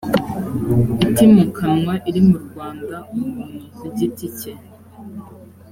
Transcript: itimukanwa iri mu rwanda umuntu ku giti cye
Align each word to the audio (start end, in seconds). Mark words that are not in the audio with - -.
itimukanwa 1.05 1.93
iri 2.09 2.21
mu 2.27 2.37
rwanda 2.45 2.95
umuntu 3.13 3.55
ku 3.77 3.85
giti 3.97 4.27
cye 4.37 4.51